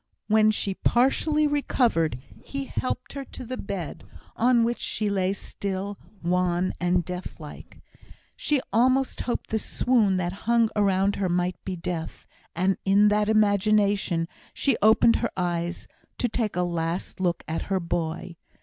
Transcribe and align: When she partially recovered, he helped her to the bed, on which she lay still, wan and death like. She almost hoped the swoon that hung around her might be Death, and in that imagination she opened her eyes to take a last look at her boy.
When 0.25 0.49
she 0.49 0.73
partially 0.73 1.45
recovered, 1.45 2.17
he 2.43 2.65
helped 2.65 3.13
her 3.13 3.23
to 3.23 3.45
the 3.45 3.55
bed, 3.55 4.03
on 4.35 4.63
which 4.63 4.79
she 4.79 5.11
lay 5.11 5.31
still, 5.31 5.99
wan 6.23 6.73
and 6.79 7.05
death 7.05 7.39
like. 7.39 7.77
She 8.35 8.61
almost 8.73 9.21
hoped 9.21 9.51
the 9.51 9.59
swoon 9.59 10.17
that 10.17 10.33
hung 10.49 10.71
around 10.75 11.17
her 11.17 11.29
might 11.29 11.63
be 11.63 11.75
Death, 11.75 12.25
and 12.55 12.77
in 12.83 13.09
that 13.09 13.29
imagination 13.29 14.27
she 14.55 14.75
opened 14.81 15.17
her 15.17 15.29
eyes 15.37 15.87
to 16.17 16.27
take 16.27 16.55
a 16.55 16.63
last 16.63 17.19
look 17.19 17.43
at 17.47 17.61
her 17.69 17.79
boy. 17.79 18.37